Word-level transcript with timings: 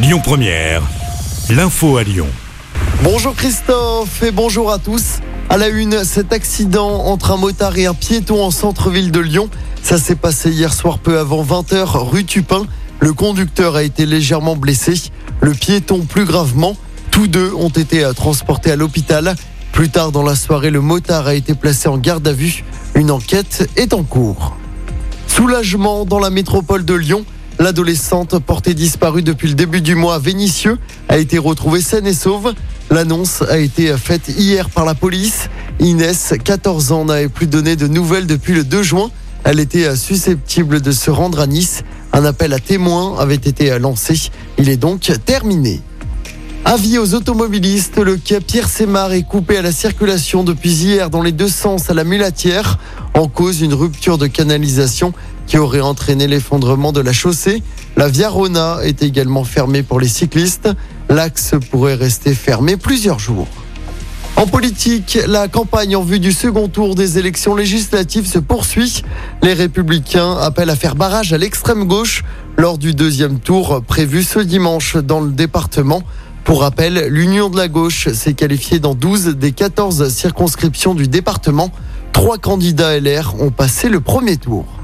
Lyon 0.00 0.20
Première, 0.22 0.82
l'info 1.50 1.96
à 1.96 2.04
Lyon. 2.04 2.28
Bonjour 3.02 3.34
Christophe 3.34 4.22
et 4.22 4.30
bonjour 4.30 4.70
à 4.70 4.78
tous. 4.78 5.18
À 5.48 5.56
la 5.56 5.66
une, 5.66 6.04
cet 6.04 6.32
accident 6.32 7.06
entre 7.06 7.32
un 7.32 7.36
motard 7.36 7.76
et 7.78 7.86
un 7.86 7.94
piéton 7.94 8.40
en 8.44 8.52
centre-ville 8.52 9.10
de 9.10 9.18
Lyon. 9.18 9.50
Ça 9.82 9.98
s'est 9.98 10.14
passé 10.14 10.50
hier 10.50 10.72
soir 10.72 11.00
peu 11.00 11.18
avant 11.18 11.42
20h 11.42 11.98
rue 12.08 12.24
Tupin. 12.24 12.64
Le 13.00 13.12
conducteur 13.12 13.74
a 13.74 13.82
été 13.82 14.06
légèrement 14.06 14.54
blessé, 14.54 14.94
le 15.40 15.50
piéton 15.50 16.02
plus 16.02 16.26
gravement. 16.26 16.76
Tous 17.10 17.26
deux 17.26 17.52
ont 17.54 17.68
été 17.68 18.08
transportés 18.14 18.70
à 18.70 18.76
l'hôpital. 18.76 19.34
Plus 19.72 19.88
tard 19.88 20.12
dans 20.12 20.22
la 20.22 20.36
soirée, 20.36 20.70
le 20.70 20.80
motard 20.80 21.26
a 21.26 21.34
été 21.34 21.54
placé 21.54 21.88
en 21.88 21.98
garde 21.98 22.28
à 22.28 22.32
vue. 22.32 22.62
Une 22.94 23.10
enquête 23.10 23.68
est 23.74 23.92
en 23.92 24.04
cours. 24.04 24.56
Soulagement 25.26 26.04
dans 26.04 26.20
la 26.20 26.30
métropole 26.30 26.84
de 26.84 26.94
Lyon. 26.94 27.24
L'adolescente 27.60 28.38
portée 28.38 28.72
disparue 28.72 29.22
depuis 29.22 29.48
le 29.48 29.54
début 29.54 29.80
du 29.80 29.96
mois 29.96 30.14
à 30.14 30.18
Vénissieux 30.20 30.78
a 31.08 31.18
été 31.18 31.38
retrouvée 31.38 31.80
saine 31.80 32.06
et 32.06 32.14
sauve. 32.14 32.54
L'annonce 32.88 33.42
a 33.42 33.58
été 33.58 33.96
faite 33.96 34.28
hier 34.28 34.70
par 34.70 34.84
la 34.84 34.94
police. 34.94 35.48
Inès, 35.80 36.34
14 36.44 36.92
ans, 36.92 37.04
n'avait 37.06 37.28
plus 37.28 37.48
donné 37.48 37.74
de 37.74 37.88
nouvelles 37.88 38.28
depuis 38.28 38.54
le 38.54 38.62
2 38.62 38.82
juin. 38.84 39.10
Elle 39.42 39.58
était 39.58 39.96
susceptible 39.96 40.80
de 40.80 40.92
se 40.92 41.10
rendre 41.10 41.40
à 41.40 41.48
Nice. 41.48 41.82
Un 42.12 42.24
appel 42.24 42.52
à 42.52 42.60
témoins 42.60 43.18
avait 43.18 43.34
été 43.34 43.76
lancé. 43.80 44.30
Il 44.56 44.68
est 44.68 44.76
donc 44.76 45.10
terminé. 45.24 45.80
Avis 46.64 46.98
aux 46.98 47.14
automobilistes, 47.14 47.98
le 47.98 48.16
quai 48.16 48.40
Pierre 48.40 48.68
Sémar 48.68 49.12
est 49.12 49.22
coupé 49.22 49.56
à 49.56 49.62
la 49.62 49.72
circulation 49.72 50.44
depuis 50.44 50.70
hier 50.70 51.10
dans 51.10 51.22
les 51.22 51.32
deux 51.32 51.48
sens 51.48 51.90
à 51.90 51.94
la 51.94 52.04
Mulatière, 52.04 52.78
en 53.14 53.26
cause 53.26 53.62
une 53.62 53.74
rupture 53.74 54.18
de 54.18 54.26
canalisation 54.26 55.12
qui 55.48 55.58
aurait 55.58 55.80
entraîné 55.80 56.28
l'effondrement 56.28 56.92
de 56.92 57.00
la 57.00 57.12
chaussée. 57.12 57.62
La 57.96 58.08
Via 58.08 58.28
Rona 58.28 58.78
est 58.84 59.02
également 59.02 59.44
fermée 59.44 59.82
pour 59.82 59.98
les 59.98 60.06
cyclistes. 60.06 60.68
L'axe 61.08 61.54
pourrait 61.70 61.94
rester 61.94 62.34
fermé 62.34 62.76
plusieurs 62.76 63.18
jours. 63.18 63.48
En 64.36 64.46
politique, 64.46 65.18
la 65.26 65.48
campagne 65.48 65.96
en 65.96 66.02
vue 66.02 66.20
du 66.20 66.30
second 66.30 66.68
tour 66.68 66.94
des 66.94 67.18
élections 67.18 67.56
législatives 67.56 68.28
se 68.28 68.38
poursuit. 68.38 69.02
Les 69.42 69.54
républicains 69.54 70.36
appellent 70.36 70.70
à 70.70 70.76
faire 70.76 70.94
barrage 70.94 71.32
à 71.32 71.38
l'extrême 71.38 71.84
gauche 71.88 72.22
lors 72.56 72.78
du 72.78 72.94
deuxième 72.94 73.40
tour 73.40 73.82
prévu 73.82 74.22
ce 74.22 74.38
dimanche 74.38 74.96
dans 74.96 75.20
le 75.20 75.32
département. 75.32 76.02
Pour 76.44 76.60
rappel, 76.60 77.08
l'Union 77.08 77.50
de 77.50 77.56
la 77.56 77.68
gauche 77.68 78.08
s'est 78.12 78.34
qualifiée 78.34 78.78
dans 78.78 78.94
12 78.94 79.36
des 79.36 79.52
14 79.52 80.08
circonscriptions 80.08 80.94
du 80.94 81.08
département. 81.08 81.72
Trois 82.12 82.38
candidats 82.38 82.98
LR 82.98 83.34
ont 83.40 83.50
passé 83.50 83.88
le 83.88 84.00
premier 84.00 84.36
tour. 84.36 84.77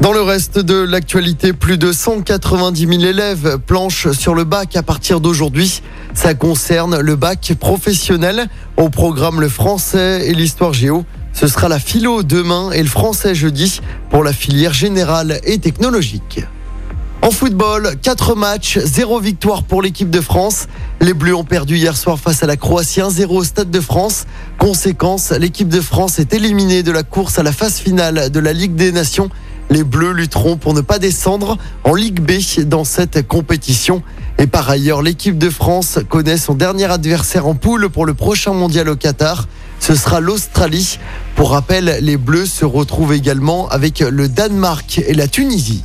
Dans 0.00 0.12
le 0.12 0.22
reste 0.22 0.58
de 0.58 0.76
l'actualité, 0.76 1.52
plus 1.52 1.76
de 1.76 1.92
190 1.92 2.86
000 2.86 3.02
élèves 3.02 3.58
planchent 3.58 4.12
sur 4.12 4.34
le 4.34 4.44
bac 4.44 4.74
à 4.74 4.82
partir 4.82 5.20
d'aujourd'hui. 5.20 5.82
Ça 6.14 6.32
concerne 6.32 6.98
le 7.00 7.16
bac 7.16 7.52
professionnel. 7.60 8.46
Au 8.78 8.88
programme 8.88 9.42
le 9.42 9.50
français 9.50 10.26
et 10.26 10.32
l'histoire 10.32 10.72
géo. 10.72 11.04
Ce 11.34 11.46
sera 11.46 11.68
la 11.68 11.78
philo 11.78 12.22
demain 12.22 12.70
et 12.72 12.82
le 12.82 12.88
français 12.88 13.34
jeudi 13.34 13.82
pour 14.08 14.24
la 14.24 14.32
filière 14.32 14.72
générale 14.72 15.38
et 15.44 15.58
technologique. 15.58 16.40
En 17.22 17.30
football, 17.30 17.96
4 18.00 18.34
matchs, 18.34 18.78
0 18.78 19.20
victoire 19.20 19.64
pour 19.64 19.82
l'équipe 19.82 20.08
de 20.08 20.22
France. 20.22 20.68
Les 21.02 21.12
Bleus 21.12 21.34
ont 21.34 21.44
perdu 21.44 21.76
hier 21.76 21.94
soir 21.94 22.18
face 22.18 22.42
à 22.42 22.46
la 22.46 22.56
Croatie 22.56 23.00
1-0 23.00 23.26
au 23.26 23.44
Stade 23.44 23.70
de 23.70 23.80
France. 23.80 24.24
Conséquence, 24.56 25.30
l'équipe 25.32 25.68
de 25.68 25.82
France 25.82 26.18
est 26.18 26.32
éliminée 26.32 26.82
de 26.82 26.90
la 26.90 27.02
course 27.02 27.38
à 27.38 27.42
la 27.42 27.52
phase 27.52 27.78
finale 27.78 28.30
de 28.30 28.40
la 28.40 28.54
Ligue 28.54 28.74
des 28.74 28.90
Nations. 28.90 29.28
Les 29.68 29.84
Bleus 29.84 30.12
lutteront 30.12 30.56
pour 30.56 30.72
ne 30.72 30.80
pas 30.80 30.98
descendre 30.98 31.58
en 31.84 31.94
Ligue 31.94 32.20
B 32.20 32.64
dans 32.64 32.84
cette 32.84 33.28
compétition. 33.28 34.02
Et 34.38 34.46
par 34.46 34.70
ailleurs, 34.70 35.02
l'équipe 35.02 35.36
de 35.36 35.50
France 35.50 35.98
connaît 36.08 36.38
son 36.38 36.54
dernier 36.54 36.90
adversaire 36.90 37.46
en 37.46 37.54
poule 37.54 37.90
pour 37.90 38.06
le 38.06 38.14
prochain 38.14 38.54
mondial 38.54 38.88
au 38.88 38.96
Qatar. 38.96 39.46
Ce 39.78 39.94
sera 39.94 40.20
l'Australie. 40.20 40.98
Pour 41.36 41.50
rappel, 41.50 41.98
les 42.00 42.16
Bleus 42.16 42.46
se 42.46 42.64
retrouvent 42.64 43.12
également 43.12 43.68
avec 43.68 44.00
le 44.00 44.26
Danemark 44.26 45.02
et 45.06 45.12
la 45.12 45.28
Tunisie. 45.28 45.84